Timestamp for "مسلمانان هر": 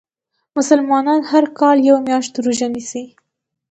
0.57-1.43